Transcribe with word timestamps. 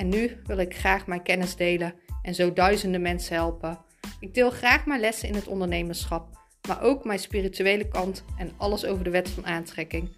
en 0.00 0.08
nu 0.08 0.40
wil 0.44 0.58
ik 0.58 0.76
graag 0.76 1.06
mijn 1.06 1.22
kennis 1.22 1.56
delen 1.56 1.94
en 2.22 2.34
zo 2.34 2.52
duizenden 2.52 3.02
mensen 3.02 3.34
helpen. 3.34 3.78
Ik 4.20 4.34
deel 4.34 4.50
graag 4.50 4.86
mijn 4.86 5.00
lessen 5.00 5.28
in 5.28 5.34
het 5.34 5.46
ondernemerschap, 5.46 6.28
maar 6.68 6.82
ook 6.82 7.04
mijn 7.04 7.18
spirituele 7.18 7.88
kant 7.88 8.24
en 8.38 8.50
alles 8.56 8.84
over 8.84 9.04
de 9.04 9.10
wet 9.10 9.28
van 9.28 9.46
aantrekking. 9.46 10.10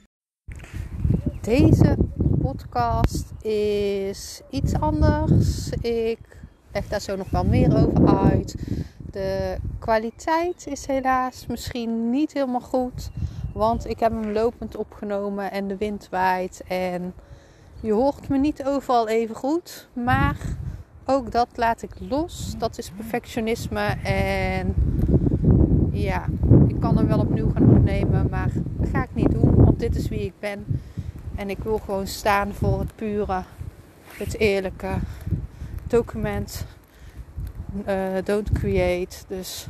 Deze 1.40 1.96
podcast 2.40 3.32
is 3.44 4.40
iets 4.50 4.74
anders. 4.74 5.68
Ik 5.80 6.18
leg 6.72 6.88
daar 6.88 7.00
zo 7.00 7.16
nog 7.16 7.30
wel 7.30 7.44
meer 7.44 7.76
over 7.76 8.18
uit. 8.30 8.54
De 9.10 9.56
kwaliteit 9.78 10.66
is 10.66 10.86
helaas 10.86 11.46
misschien 11.46 12.10
niet 12.10 12.32
helemaal 12.32 12.60
goed, 12.60 13.10
want 13.52 13.86
ik 13.86 14.00
heb 14.00 14.12
hem 14.12 14.32
lopend 14.32 14.76
opgenomen 14.76 15.50
en 15.50 15.68
de 15.68 15.76
wind 15.76 16.08
waait 16.10 16.62
en 16.68 17.14
je 17.82 17.92
hoort 17.92 18.28
me 18.28 18.38
niet 18.38 18.64
overal 18.64 19.08
even 19.08 19.34
goed, 19.34 19.88
maar 19.92 20.36
ook 21.04 21.32
dat 21.32 21.48
laat 21.54 21.82
ik 21.82 21.90
los. 22.08 22.54
Dat 22.58 22.78
is 22.78 22.90
perfectionisme 22.90 23.96
en 24.04 24.74
ja, 25.90 26.24
ik 26.66 26.80
kan 26.80 26.96
hem 26.96 27.06
wel 27.06 27.18
opnieuw 27.18 27.50
gaan 27.50 27.76
opnemen, 27.76 28.26
maar 28.30 28.50
dat 28.76 28.88
ga 28.88 29.02
ik 29.02 29.14
niet 29.14 29.30
doen, 29.30 29.54
want 29.54 29.78
dit 29.78 29.96
is 29.96 30.08
wie 30.08 30.20
ik 30.20 30.32
ben. 30.38 30.80
En 31.34 31.50
ik 31.50 31.58
wil 31.58 31.78
gewoon 31.78 32.06
staan 32.06 32.52
voor 32.52 32.78
het 32.78 32.94
pure, 32.94 33.42
het 34.16 34.38
eerlijke 34.38 34.94
document. 35.86 36.66
Uh, 37.88 37.96
don't 38.24 38.52
create. 38.52 39.16
Dus 39.28 39.66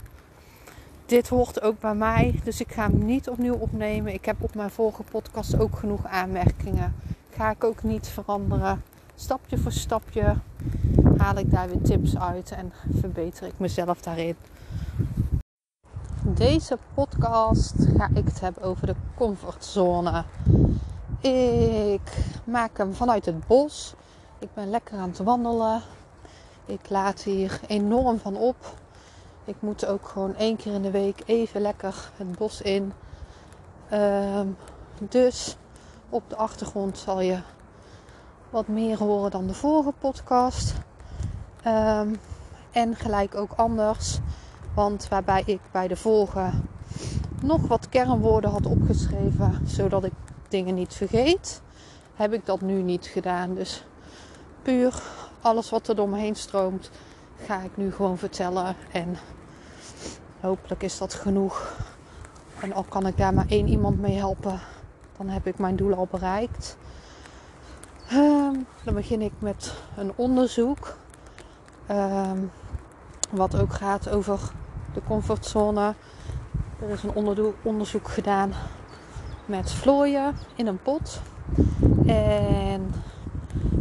dit 1.06 1.28
hoort 1.28 1.62
ook 1.62 1.80
bij 1.80 1.94
mij. 1.94 2.40
Dus 2.44 2.60
ik 2.60 2.72
ga 2.72 2.90
hem 2.90 3.04
niet 3.04 3.28
opnieuw 3.28 3.54
opnemen. 3.54 4.12
Ik 4.12 4.24
heb 4.24 4.36
op 4.40 4.54
mijn 4.54 4.70
vorige 4.70 5.02
podcast 5.02 5.58
ook 5.58 5.76
genoeg 5.76 6.06
aanmerkingen 6.06 6.94
ga 7.34 7.50
ik 7.50 7.64
ook 7.64 7.82
niet 7.82 8.08
veranderen. 8.08 8.82
Stapje 9.14 9.58
voor 9.58 9.72
stapje 9.72 10.36
haal 11.16 11.36
ik 11.36 11.50
daar 11.50 11.68
weer 11.68 11.82
tips 11.82 12.18
uit 12.18 12.50
en 12.50 12.72
verbeter 12.98 13.46
ik 13.46 13.58
mezelf 13.58 14.00
daarin. 14.00 14.36
Deze 16.22 16.78
podcast 16.94 17.74
ga 17.96 18.08
ik 18.14 18.24
het 18.24 18.40
hebben 18.40 18.62
over 18.62 18.86
de 18.86 18.94
comfortzone. 19.14 20.24
Ik 21.20 22.16
maak 22.44 22.78
hem 22.78 22.94
vanuit 22.94 23.24
het 23.24 23.46
bos. 23.46 23.94
Ik 24.38 24.48
ben 24.54 24.70
lekker 24.70 24.98
aan 24.98 25.08
het 25.08 25.18
wandelen. 25.18 25.82
Ik 26.66 26.88
laat 26.88 27.22
hier 27.22 27.60
enorm 27.66 28.18
van 28.18 28.36
op. 28.36 28.56
Ik 29.44 29.56
moet 29.58 29.86
ook 29.86 30.08
gewoon 30.08 30.36
één 30.36 30.56
keer 30.56 30.72
in 30.72 30.82
de 30.82 30.90
week 30.90 31.22
even 31.26 31.60
lekker 31.60 32.10
het 32.16 32.38
bos 32.38 32.60
in. 32.60 32.92
Ehm, 33.88 34.46
dus 34.98 35.56
op 36.12 36.22
de 36.28 36.36
achtergrond 36.36 36.98
zal 36.98 37.20
je 37.20 37.38
wat 38.50 38.68
meer 38.68 38.98
horen 38.98 39.30
dan 39.30 39.46
de 39.46 39.54
vorige 39.54 39.92
podcast. 39.98 40.74
Ehm, 41.62 42.14
en 42.70 42.96
gelijk 42.96 43.34
ook 43.34 43.52
anders. 43.56 44.18
Want 44.74 45.08
waarbij 45.08 45.42
ik 45.46 45.60
bij 45.70 45.88
de 45.88 45.96
vorige 45.96 46.50
nog 47.42 47.66
wat 47.66 47.88
kernwoorden 47.88 48.50
had 48.50 48.66
opgeschreven, 48.66 49.60
zodat 49.66 50.04
ik 50.04 50.12
dingen 50.48 50.74
niet 50.74 50.94
vergeet, 50.94 51.62
heb 52.14 52.32
ik 52.32 52.46
dat 52.46 52.60
nu 52.60 52.82
niet 52.82 53.06
gedaan. 53.06 53.54
Dus 53.54 53.84
puur 54.62 55.02
alles 55.40 55.70
wat 55.70 55.88
er 55.88 55.94
door 55.94 56.08
me 56.08 56.18
heen 56.18 56.36
stroomt, 56.36 56.90
ga 57.46 57.60
ik 57.60 57.76
nu 57.76 57.92
gewoon 57.92 58.18
vertellen. 58.18 58.76
En 58.92 59.18
hopelijk 60.40 60.82
is 60.82 60.98
dat 60.98 61.14
genoeg. 61.14 61.76
En 62.60 62.72
al 62.72 62.84
kan 62.88 63.06
ik 63.06 63.16
daar 63.16 63.34
maar 63.34 63.48
één 63.48 63.68
iemand 63.68 64.00
mee 64.00 64.16
helpen, 64.16 64.60
dan 65.22 65.30
heb 65.30 65.46
ik 65.46 65.58
mijn 65.58 65.76
doel 65.76 65.94
al 65.94 66.08
bereikt. 66.10 66.76
Ehm, 68.08 68.54
dan 68.84 68.94
begin 68.94 69.22
ik 69.22 69.32
met 69.38 69.74
een 69.96 70.12
onderzoek. 70.16 70.96
Ehm, 71.86 72.38
wat 73.30 73.60
ook 73.60 73.72
gaat 73.72 74.08
over 74.08 74.40
de 74.94 75.00
comfortzone. 75.06 75.94
Er 76.80 76.88
is 76.88 77.02
een 77.02 77.54
onderzoek 77.62 78.08
gedaan 78.08 78.52
met 79.46 79.70
vlooien 79.70 80.36
in 80.54 80.66
een 80.66 80.82
pot. 80.82 81.20
En 82.06 82.94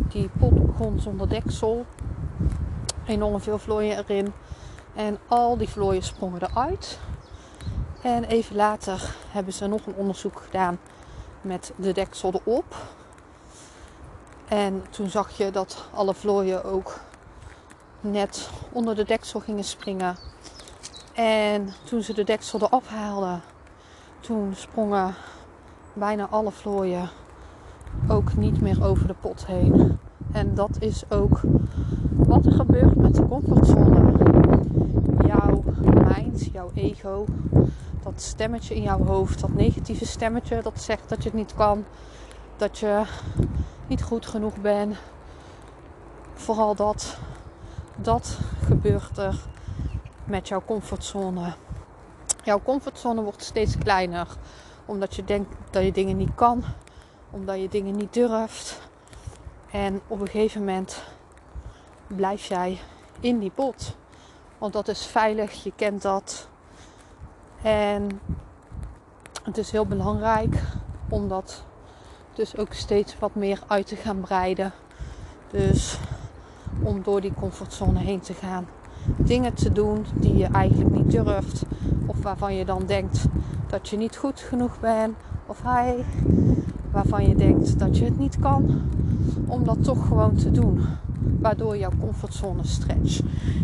die 0.08 0.30
pot 0.40 0.66
begon 0.66 1.00
zonder 1.00 1.30
deksel. 1.30 1.86
Enorm 3.06 3.40
veel 3.40 3.58
vlooien 3.58 3.98
erin. 3.98 4.34
En 4.96 5.18
al 5.28 5.58
die 5.58 5.70
vlooien 5.70 6.04
sprongen 6.04 6.42
eruit. 6.44 7.00
En 8.02 8.24
even 8.24 8.56
later 8.56 9.16
hebben 9.32 9.54
ze 9.54 9.68
nog 9.68 9.86
een 9.86 9.96
onderzoek 9.96 10.42
gedaan 10.46 10.80
met 11.42 11.74
de 11.76 11.92
deksel 11.92 12.34
erop. 12.34 12.76
En 14.48 14.84
toen 14.90 15.10
zag 15.10 15.38
je 15.38 15.52
dat 15.52 15.86
alle 15.94 16.14
vlooien 16.14 16.64
ook 16.64 17.00
net 18.02 18.50
onder 18.72 18.96
de 18.96 19.04
deksel 19.04 19.40
gingen 19.40 19.64
springen. 19.64 20.16
En 21.14 21.70
toen 21.84 22.02
ze 22.02 22.14
de 22.14 22.24
deksel 22.24 22.60
eraf 22.62 22.88
haalden, 22.88 23.42
toen 24.20 24.54
sprongen 24.56 25.16
bijna 25.94 26.28
alle 26.30 26.52
vlooien 26.52 27.10
ook 28.08 28.36
niet 28.36 28.62
meer 28.62 28.84
over 28.84 29.08
de 29.08 29.16
pot 29.22 29.46
heen. 29.46 30.00
En 30.32 30.56
dat 30.56 30.78
is 30.80 31.04
ook 31.10 31.40
wat 32.16 32.46
er 32.46 32.52
gebeurt 32.52 32.96
met 32.96 33.16
de 33.16 33.28
comfortzone. 33.28 34.14
Jouw 35.28 35.64
mind, 36.16 36.50
jouw 36.54 36.72
ego, 36.74 37.26
dat 38.04 38.22
stemmetje 38.22 38.76
in 38.76 38.82
jouw 38.82 39.06
hoofd, 39.06 39.40
dat 39.40 39.54
negatieve 39.54 40.06
stemmetje 40.06 40.62
dat 40.62 40.82
zegt 40.82 41.10
dat 41.10 41.24
je 41.24 41.30
het 41.30 41.38
niet 41.38 41.56
kan, 41.56 41.86
dat 42.58 42.80
je 42.80 43.04
niet 43.88 44.04
goed 44.04 44.26
genoeg 44.26 44.62
ben. 44.62 44.96
Vooral 46.34 46.76
dat, 46.76 47.18
dat 47.96 48.40
gebeurt 48.66 49.18
er 49.18 49.40
met 50.24 50.48
jouw 50.48 50.62
comfortzone. 50.66 51.54
Jouw 52.44 52.62
comfortzone 52.64 53.22
wordt 53.22 53.44
steeds 53.44 53.78
kleiner 53.78 54.28
omdat 54.86 55.16
je 55.16 55.24
denkt 55.24 55.56
dat 55.70 55.84
je 55.84 55.92
dingen 55.92 56.18
niet 56.18 56.36
kan, 56.36 56.64
omdat 57.30 57.60
je 57.60 57.70
dingen 57.70 57.96
niet 57.96 58.14
durft. 58.14 58.82
En 59.72 60.02
op 60.08 60.22
een 60.22 60.28
gegeven 60.28 60.60
moment 60.60 61.04
blijf 62.08 62.46
jij 62.46 62.80
in 63.20 63.40
die 63.40 63.52
pot. 63.52 63.96
Want 64.58 64.74
dat 64.74 64.88
is 64.88 65.06
veilig, 65.06 65.64
je 65.64 65.72
kent 65.76 66.02
dat. 66.02 66.48
En 67.62 68.20
het 69.44 69.58
is 69.58 69.72
heel 69.72 69.86
belangrijk 69.86 70.62
om 71.10 71.28
dat 71.28 71.64
dus 72.34 72.58
ook 72.58 72.74
steeds 72.74 73.20
wat 73.20 73.36
meer 73.36 73.60
uit 73.68 73.88
te 73.88 73.96
gaan 73.96 74.20
breiden. 74.20 74.72
Dus 75.52 76.00
om 76.84 77.04
door 77.04 77.22
die 77.22 77.34
comfortzone 77.34 78.00
heen 78.00 78.20
te 78.20 78.34
gaan. 78.34 78.68
Dingen 79.18 79.54
te 79.54 79.72
doen 79.72 80.06
die 80.14 80.38
je 80.38 80.46
eigenlijk 80.46 80.96
niet 80.96 81.12
durft. 81.12 81.64
Of 82.06 82.22
waarvan 82.22 82.56
je 82.56 82.66
dan 82.66 82.86
denkt 82.86 83.26
dat 83.68 83.90
je 83.90 83.98
niet 83.98 84.18
goed 84.18 84.40
genoeg 84.40 84.80
bent. 84.80 85.16
Of 85.46 85.64
hij 85.64 86.06
waarvan 86.92 87.28
je 87.28 87.36
denkt 87.36 87.80
dat 87.80 87.98
je 87.98 88.06
het 88.06 88.20
niet 88.20 88.40
kan. 88.40 88.82
Om 89.48 89.64
dat 89.64 89.84
toch 89.84 90.08
gewoon 90.08 90.36
te 90.36 90.52
doen. 90.52 90.80
Waardoor 91.40 91.78
jouw 91.78 91.92
comfortzone 92.00 92.64
stretch. 92.64 93.18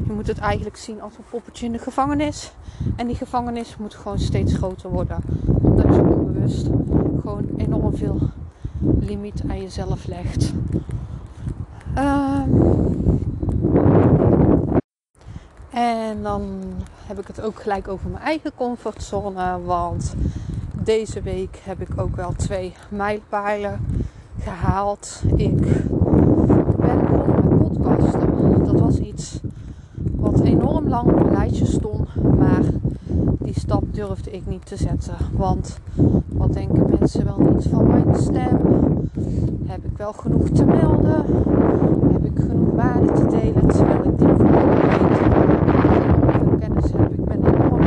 Je 0.06 0.12
moet 0.16 0.28
het 0.28 0.38
eigenlijk 0.38 0.78
zien 0.78 1.02
als 1.02 1.18
een 1.18 1.24
poppetje 1.30 1.66
in 1.66 1.72
de 1.72 1.78
gevangenis. 1.78 2.52
En 2.96 3.08
die 3.08 3.16
gevangenis 3.16 3.78
moet 3.78 3.96
gewoon 3.96 4.20
steeds 4.20 4.54
groter 4.54 4.90
worden. 4.90 5.18
Omdat 5.62 5.96
je 5.96 6.02
onbewust 6.02 6.70
gewoon 7.22 7.46
enorm 7.58 7.96
veel 7.96 8.20
limiet 9.00 9.42
aan 9.48 9.62
jezelf 9.62 10.08
legt. 10.08 10.54
Um, 11.98 12.66
en 15.70 16.22
dan 16.22 16.44
heb 17.06 17.20
ik 17.20 17.28
het 17.28 17.42
ook 17.42 17.62
gelijk 17.62 17.88
over 17.88 18.10
mijn 18.10 18.24
eigen 18.24 18.52
comfortzone. 18.56 19.62
Want 19.66 20.16
deze 20.88 21.22
week 21.22 21.62
heb 21.64 21.82
ik 21.82 22.02
ook 22.02 22.16
wel 22.16 22.34
twee 22.36 22.74
mijlpalen 22.90 23.80
gehaald. 24.40 25.22
Ik 25.36 25.58
ben 26.78 27.00
begonnen 27.00 27.48
met 27.48 27.58
podcasten. 27.58 28.66
Dat 28.66 28.80
was 28.80 28.98
iets 28.98 29.40
wat 30.16 30.40
enorm 30.40 30.88
lang 30.88 31.12
op 31.12 31.20
een 31.20 31.32
lijstje 31.32 31.66
stond. 31.66 32.08
Maar 32.38 32.62
die 33.40 33.60
stap 33.60 33.84
durfde 33.92 34.32
ik 34.32 34.46
niet 34.46 34.66
te 34.66 34.78
zetten. 34.78 35.16
Want 35.32 35.80
wat 36.28 36.54
denken 36.54 36.96
mensen 37.00 37.26
wel 37.26 37.40
niet 37.40 37.68
van 37.70 37.88
mijn 37.88 38.16
stem? 38.16 38.60
Heb 39.66 39.86
ik 39.86 39.98
wel 39.98 40.14
genoeg 40.14 40.50
te 40.50 40.66
melden? 40.66 41.26
Heb 42.12 42.26
ik 42.26 42.40
genoeg 42.40 42.74
waarde 42.74 43.12
te 43.12 43.26
delen 43.26 43.68
terwijl 43.68 44.04
ik 44.04 44.18
die 44.18 44.28
voor 44.28 44.52
mij 44.52 44.66
weet? 44.66 45.18
Veel 46.34 46.58
kennis 46.60 46.92
heb 46.92 47.12
ik, 47.12 47.26
ben 47.26 47.46
enorm 47.46 47.82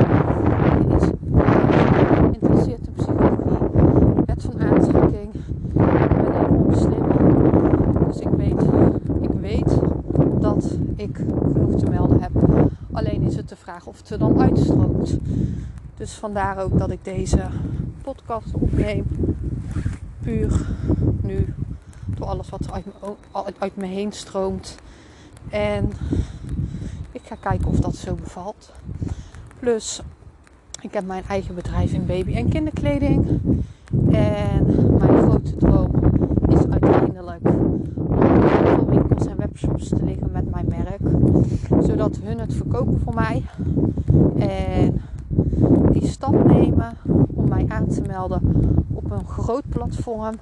geïnteresseerd 2.40 2.86
in 2.86 2.92
psychologie, 2.92 4.24
wet 4.26 4.42
van 4.42 4.60
aantrekking. 4.60 5.34
Ik 5.34 5.74
ben 5.74 6.44
enorm 6.46 6.74
slim. 6.74 7.04
Dus 8.06 8.18
ik 8.18 8.28
weet, 8.36 8.62
ik 9.20 9.40
weet 9.40 9.80
dat 10.40 10.78
ik 10.96 11.16
genoeg 11.52 11.74
te 11.74 11.90
melden 11.90 12.20
heb. 12.20 12.30
Alleen 12.92 13.22
is 13.22 13.36
het 13.36 13.48
de 13.48 13.56
of 13.84 13.98
het 13.98 14.10
er 14.10 14.18
dan 14.18 14.40
uitstroomt. 14.40 15.18
Dus 15.96 16.12
vandaar 16.12 16.58
ook 16.58 16.78
dat 16.78 16.90
ik 16.90 17.04
deze 17.04 17.46
podcast 18.02 18.54
opneem. 18.54 19.06
Puur 20.22 20.66
nu 21.22 21.54
door 22.06 22.26
alles 22.26 22.48
wat 22.48 22.72
uit 23.32 23.54
uit 23.58 23.76
me 23.76 23.86
heen 23.86 24.12
stroomt. 24.12 24.76
En 25.50 25.90
ik 27.12 27.20
ga 27.24 27.34
kijken 27.40 27.68
of 27.68 27.76
dat 27.76 27.96
zo 27.96 28.14
bevalt. 28.14 28.72
Plus, 29.58 30.02
ik 30.80 30.94
heb 30.94 31.06
mijn 31.06 31.24
eigen 31.28 31.54
bedrijf 31.54 31.92
in 31.92 32.06
baby- 32.06 32.34
en 32.34 32.48
kinderkleding. 32.48 33.40
En 34.10 34.64
mijn 34.98 35.22
grote 35.22 35.56
droom 35.56 35.90
is 36.48 36.66
uiteindelijk 36.70 37.48
om 38.78 38.86
winkels 38.86 39.26
en 39.26 39.36
webshops 39.36 39.88
te 39.88 40.04
liggen 40.04 40.30
met 40.32 40.50
mijn 40.50 40.66
merk. 40.68 41.00
Zodat 41.84 42.19
het 42.38 42.54
verkopen 42.54 43.00
voor 43.04 43.14
mij. 43.14 43.44
En 44.38 45.02
die 45.92 46.06
stap 46.06 46.44
nemen 46.44 46.96
om 47.34 47.48
mij 47.48 47.64
aan 47.68 47.88
te 47.88 48.00
melden 48.00 48.40
op 48.88 49.10
een 49.10 49.26
groot 49.26 49.68
platform. 49.68 50.34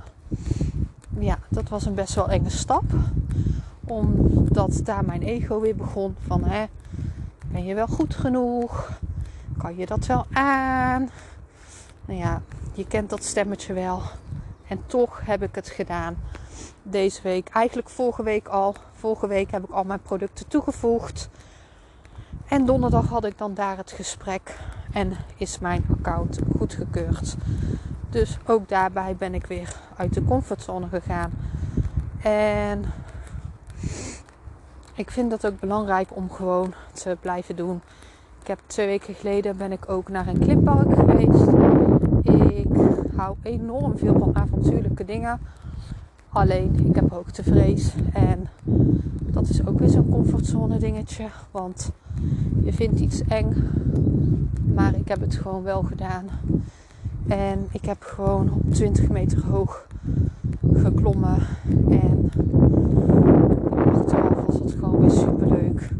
Ja, 1.18 1.38
dat 1.48 1.68
was 1.68 1.86
een 1.86 1.94
best 1.94 2.14
wel 2.14 2.28
enge 2.28 2.50
stap. 2.50 2.84
Omdat 3.84 4.80
daar 4.84 5.04
mijn 5.04 5.22
ego 5.22 5.60
weer 5.60 5.76
begon 5.76 6.16
van 6.26 6.44
hè, 6.44 6.64
ben 7.52 7.64
je 7.64 7.74
wel 7.74 7.86
goed 7.86 8.14
genoeg? 8.14 8.98
Kan 9.58 9.76
je 9.76 9.86
dat 9.86 10.06
wel 10.06 10.26
aan? 10.32 11.08
Nou 12.06 12.18
ja, 12.18 12.42
je 12.72 12.86
kent 12.86 13.10
dat 13.10 13.24
stemmetje 13.24 13.72
wel. 13.72 14.02
En 14.68 14.80
toch 14.86 15.20
heb 15.24 15.42
ik 15.42 15.54
het 15.54 15.68
gedaan. 15.68 16.16
Deze 16.82 17.22
week, 17.22 17.48
eigenlijk 17.48 17.88
vorige 17.88 18.22
week 18.22 18.48
al. 18.48 18.74
Vorige 18.92 19.26
week 19.26 19.50
heb 19.50 19.64
ik 19.64 19.70
al 19.70 19.84
mijn 19.84 20.02
producten 20.02 20.48
toegevoegd. 20.48 21.28
En 22.48 22.64
donderdag 22.64 23.08
had 23.08 23.24
ik 23.24 23.38
dan 23.38 23.54
daar 23.54 23.76
het 23.76 23.92
gesprek 23.92 24.58
en 24.92 25.12
is 25.36 25.58
mijn 25.58 25.84
account 25.90 26.38
goedgekeurd. 26.56 27.36
Dus 28.10 28.38
ook 28.46 28.68
daarbij 28.68 29.16
ben 29.16 29.34
ik 29.34 29.46
weer 29.46 29.74
uit 29.96 30.14
de 30.14 30.24
comfortzone 30.24 30.86
gegaan. 30.88 31.30
En 32.22 32.84
ik 34.94 35.10
vind 35.10 35.30
dat 35.30 35.46
ook 35.46 35.60
belangrijk 35.60 36.16
om 36.16 36.30
gewoon 36.30 36.72
te 36.92 37.16
blijven 37.20 37.56
doen. 37.56 37.80
Ik 38.40 38.46
heb 38.46 38.58
twee 38.66 38.86
weken 38.86 39.14
geleden 39.14 39.56
ben 39.56 39.72
ik 39.72 39.88
ook 39.88 40.08
naar 40.08 40.26
een 40.26 40.38
klimpark 40.38 40.94
geweest. 40.94 41.46
Ik 42.22 42.68
hou 43.16 43.36
enorm 43.42 43.98
veel 43.98 44.18
van 44.18 44.36
avontuurlijke 44.36 45.04
dingen. 45.04 45.40
Alleen 46.28 46.86
ik 46.86 46.94
heb 46.94 47.10
hoogtevrees. 47.10 47.92
En 48.12 48.48
dat 49.18 49.48
is 49.48 49.66
ook 49.66 49.78
weer 49.78 49.88
zo'n 49.88 50.08
comfortzone 50.08 50.78
dingetje. 50.78 51.26
Want 51.50 51.90
je 52.64 52.72
vindt 52.72 53.00
iets 53.00 53.22
eng. 53.22 53.54
Maar 54.74 54.94
ik 54.94 55.08
heb 55.08 55.20
het 55.20 55.34
gewoon 55.34 55.62
wel 55.62 55.82
gedaan. 55.82 56.24
En 57.26 57.66
ik 57.70 57.84
heb 57.84 58.02
gewoon 58.02 58.52
op 58.52 58.74
20 58.74 59.08
meter 59.08 59.46
hoog 59.46 59.86
geklommen. 60.74 61.38
En 61.90 62.30
achteraf 63.94 64.44
was 64.46 64.58
het 64.58 64.72
gewoon 64.72 65.00
weer 65.00 65.10
super 65.10 65.48
leuk. 65.48 65.90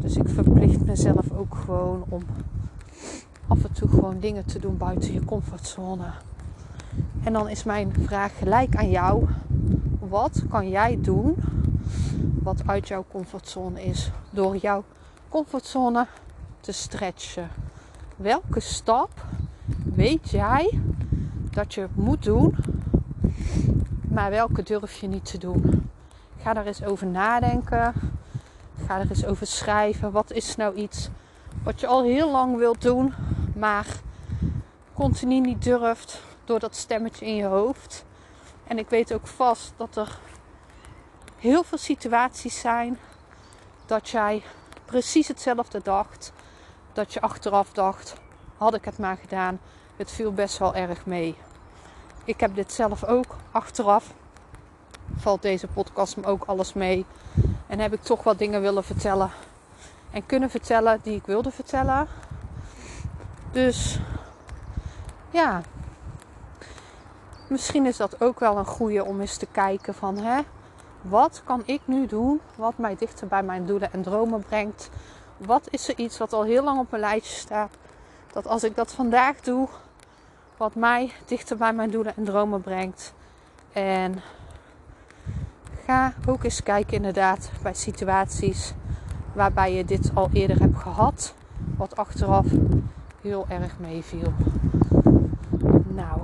Dus 0.00 0.16
ik 0.16 0.28
verplicht 0.28 0.84
mezelf 0.84 1.32
ook 1.32 1.54
gewoon 1.54 2.04
om 2.08 2.22
af 3.46 3.64
en 3.64 3.72
toe 3.72 3.88
gewoon 3.88 4.20
dingen 4.20 4.44
te 4.44 4.58
doen 4.58 4.76
buiten 4.76 5.12
je 5.12 5.24
comfortzone. 5.24 6.04
En 7.24 7.32
dan 7.32 7.48
is 7.48 7.64
mijn 7.64 7.92
vraag 8.02 8.38
gelijk 8.38 8.76
aan 8.76 8.90
jou. 8.90 9.26
Wat 10.08 10.42
kan 10.48 10.68
jij 10.68 10.98
doen 11.02 11.34
wat 12.42 12.62
uit 12.66 12.88
jouw 12.88 13.04
comfortzone 13.10 13.84
is 13.84 14.10
door 14.30 14.56
jouw 14.56 14.84
comfortzone 15.28 16.06
te 16.60 16.72
stretchen? 16.72 17.50
Welke 18.16 18.60
stap 18.60 19.10
weet 19.94 20.30
jij 20.30 20.80
dat 21.50 21.74
je 21.74 21.88
moet 21.94 22.22
doen, 22.22 22.56
maar 24.08 24.30
welke 24.30 24.62
durf 24.62 25.00
je 25.00 25.06
niet 25.06 25.24
te 25.24 25.38
doen? 25.38 25.90
Ga 26.42 26.52
daar 26.52 26.66
eens 26.66 26.84
over 26.84 27.06
nadenken. 27.06 27.94
Ga 28.86 28.98
er 28.98 29.08
eens 29.08 29.24
over 29.24 29.46
schrijven. 29.46 30.12
Wat 30.12 30.32
is 30.32 30.56
nou 30.56 30.74
iets 30.74 31.08
wat 31.62 31.80
je 31.80 31.86
al 31.86 32.02
heel 32.02 32.30
lang 32.30 32.56
wilt 32.56 32.82
doen, 32.82 33.14
maar 33.56 33.86
continu 34.94 35.40
niet 35.40 35.62
durft 35.62 36.22
door 36.44 36.58
dat 36.58 36.76
stemmetje 36.76 37.26
in 37.26 37.34
je 37.34 37.44
hoofd? 37.44 38.04
En 38.66 38.78
ik 38.78 38.88
weet 38.88 39.12
ook 39.12 39.26
vast 39.26 39.72
dat 39.76 39.96
er 39.96 40.18
heel 41.36 41.62
veel 41.62 41.78
situaties 41.78 42.60
zijn 42.60 42.98
dat 43.86 44.08
jij 44.08 44.42
precies 44.88 45.28
hetzelfde 45.28 45.80
dacht. 45.82 46.32
Dat 46.92 47.12
je 47.12 47.20
achteraf 47.20 47.72
dacht, 47.72 48.14
had 48.56 48.74
ik 48.74 48.84
het 48.84 48.98
maar 48.98 49.16
gedaan. 49.16 49.60
Het 49.96 50.10
viel 50.10 50.32
best 50.32 50.58
wel 50.58 50.74
erg 50.74 51.06
mee. 51.06 51.36
Ik 52.24 52.40
heb 52.40 52.54
dit 52.54 52.72
zelf 52.72 53.04
ook 53.04 53.36
achteraf. 53.50 54.14
Valt 55.16 55.42
deze 55.42 55.66
podcast 55.66 56.16
me 56.16 56.26
ook 56.26 56.44
alles 56.44 56.72
mee. 56.72 57.06
En 57.66 57.78
heb 57.78 57.92
ik 57.92 58.02
toch 58.02 58.22
wat 58.22 58.38
dingen 58.38 58.60
willen 58.60 58.84
vertellen. 58.84 59.30
En 60.10 60.26
kunnen 60.26 60.50
vertellen 60.50 61.00
die 61.02 61.16
ik 61.16 61.26
wilde 61.26 61.50
vertellen. 61.50 62.06
Dus 63.52 63.98
ja, 65.30 65.60
misschien 67.48 67.86
is 67.86 67.96
dat 67.96 68.20
ook 68.20 68.40
wel 68.40 68.58
een 68.58 68.66
goede 68.66 69.04
om 69.04 69.20
eens 69.20 69.36
te 69.36 69.46
kijken 69.46 69.94
van 69.94 70.18
hè, 70.18 70.40
wat 71.08 71.42
kan 71.44 71.62
ik 71.64 71.80
nu 71.84 72.06
doen 72.06 72.40
wat 72.54 72.78
mij 72.78 72.96
dichter 72.96 73.26
bij 73.26 73.42
mijn 73.42 73.66
doelen 73.66 73.92
en 73.92 74.02
dromen 74.02 74.42
brengt? 74.42 74.90
Wat 75.36 75.68
is 75.70 75.88
er 75.88 75.98
iets 75.98 76.18
wat 76.18 76.32
al 76.32 76.44
heel 76.44 76.64
lang 76.64 76.78
op 76.78 76.90
mijn 76.90 77.02
lijstje 77.02 77.38
staat? 77.38 77.70
Dat 78.32 78.46
als 78.46 78.64
ik 78.64 78.76
dat 78.76 78.92
vandaag 78.92 79.40
doe, 79.40 79.68
wat 80.56 80.74
mij 80.74 81.12
dichter 81.26 81.56
bij 81.56 81.72
mijn 81.72 81.90
doelen 81.90 82.16
en 82.16 82.24
dromen 82.24 82.60
brengt. 82.60 83.14
En 83.72 84.20
ga 85.84 86.12
ook 86.26 86.44
eens 86.44 86.62
kijken 86.62 86.96
inderdaad 86.96 87.50
bij 87.62 87.74
situaties 87.74 88.74
waarbij 89.32 89.74
je 89.74 89.84
dit 89.84 90.10
al 90.14 90.28
eerder 90.32 90.58
hebt 90.58 90.78
gehad. 90.78 91.34
Wat 91.76 91.96
achteraf 91.96 92.46
heel 93.20 93.46
erg 93.48 93.78
meeviel. 93.78 94.32
Nou. 95.86 96.20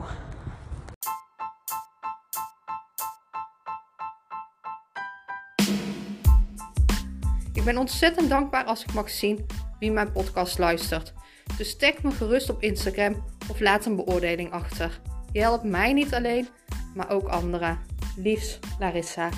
Ik 7.65 7.71
ben 7.71 7.79
ontzettend 7.79 8.29
dankbaar 8.29 8.65
als 8.65 8.83
ik 8.83 8.93
mag 8.93 9.11
zien 9.11 9.47
wie 9.79 9.91
mijn 9.93 10.13
podcast 10.13 10.59
luistert. 10.59 11.13
Dus 11.57 11.77
tag 11.77 12.03
me 12.03 12.11
gerust 12.11 12.51
op 12.51 12.63
Instagram 12.63 13.25
of 13.51 13.61
laat 13.61 13.87
een 13.87 13.97
beoordeling 13.97 14.53
achter. 14.53 15.01
Je 15.33 15.41
helpt 15.41 15.65
mij 15.65 15.93
niet 15.93 16.15
alleen, 16.15 16.49
maar 16.95 17.11
ook 17.11 17.29
anderen. 17.29 17.79
Liefs, 18.17 18.59
Larissa. 18.79 19.29